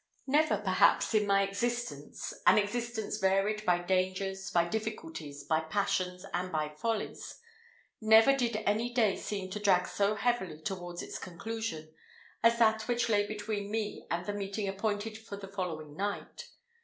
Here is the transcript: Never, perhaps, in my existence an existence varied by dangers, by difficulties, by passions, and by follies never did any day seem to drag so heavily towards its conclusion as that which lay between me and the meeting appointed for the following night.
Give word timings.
Never, 0.25 0.57
perhaps, 0.57 1.13
in 1.13 1.27
my 1.27 1.43
existence 1.43 2.33
an 2.47 2.57
existence 2.57 3.19
varied 3.19 3.63
by 3.67 3.77
dangers, 3.77 4.49
by 4.49 4.67
difficulties, 4.67 5.43
by 5.43 5.59
passions, 5.59 6.25
and 6.33 6.51
by 6.51 6.69
follies 6.69 7.39
never 8.01 8.35
did 8.35 8.55
any 8.65 8.91
day 8.95 9.15
seem 9.15 9.51
to 9.51 9.59
drag 9.59 9.85
so 9.85 10.15
heavily 10.15 10.59
towards 10.59 11.03
its 11.03 11.19
conclusion 11.19 11.93
as 12.41 12.57
that 12.57 12.87
which 12.87 13.09
lay 13.09 13.27
between 13.27 13.69
me 13.69 14.07
and 14.09 14.25
the 14.25 14.33
meeting 14.33 14.67
appointed 14.67 15.19
for 15.19 15.35
the 15.37 15.47
following 15.47 15.95
night. 15.95 16.47